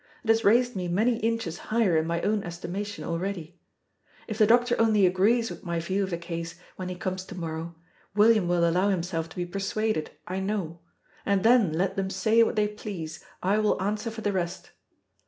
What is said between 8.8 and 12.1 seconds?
himself to be persuaded, I know; and then let them